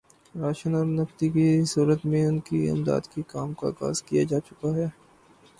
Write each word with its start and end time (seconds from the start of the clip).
ration 0.35 0.75
اور 0.75 0.85
نقدی 0.89 1.27
کی 1.29 1.45
صورت 1.65 2.05
میں 2.05 2.25
ان 2.27 2.39
کی 2.47 2.59
امداد 2.69 3.03
کے 3.13 3.21
کام 3.27 3.53
کا 3.53 3.67
آغاز 3.67 4.03
کیا 4.03 4.23
جا 4.29 4.39
چکا 4.39 4.75
ہے 4.75 4.87